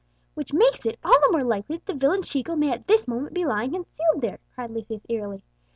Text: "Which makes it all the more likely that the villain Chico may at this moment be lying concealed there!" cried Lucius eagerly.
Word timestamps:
"Which 0.33 0.51
makes 0.51 0.83
it 0.87 0.97
all 1.03 1.19
the 1.21 1.31
more 1.31 1.43
likely 1.43 1.77
that 1.77 1.85
the 1.85 1.93
villain 1.93 2.23
Chico 2.23 2.55
may 2.55 2.71
at 2.71 2.87
this 2.87 3.07
moment 3.07 3.35
be 3.35 3.45
lying 3.45 3.69
concealed 3.73 4.21
there!" 4.21 4.39
cried 4.55 4.71
Lucius 4.71 5.05
eagerly. 5.07 5.43